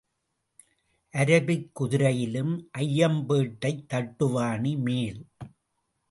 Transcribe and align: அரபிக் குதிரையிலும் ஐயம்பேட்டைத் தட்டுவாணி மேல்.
அரபிக் 1.13 1.67
குதிரையிலும் 1.73 2.69
ஐயம்பேட்டைத் 2.77 3.85
தட்டுவாணி 3.93 4.77
மேல். 4.77 5.21